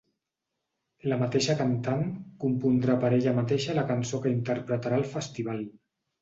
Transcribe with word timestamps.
La 1.11 1.17
mateixa 1.23 1.55
cantant 1.59 2.01
compondrà 2.43 2.95
per 3.03 3.11
ella 3.19 3.35
mateixa 3.41 3.77
la 3.81 3.85
cançó 3.93 4.23
que 4.25 4.33
interpretarà 4.39 4.99
al 5.01 5.07
Festival. 5.15 5.63